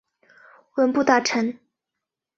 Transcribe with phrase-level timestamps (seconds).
[0.77, 1.59] 文部大臣。